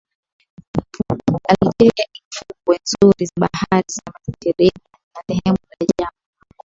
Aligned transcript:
Algeria 1.51 2.05
ina 2.17 2.29
fukwe 2.47 2.75
nzuri 2.83 3.23
za 3.29 3.33
bahari 3.41 3.93
ya 4.05 4.09
Mediterania 4.13 5.01
na 5.15 5.19
sehemu 5.27 5.61
ya 5.79 5.87
jangwa 5.97 6.17